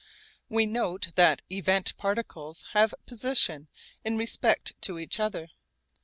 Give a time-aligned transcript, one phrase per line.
[0.49, 3.67] We note that event particles have 'position'
[4.03, 5.49] in respect to each other.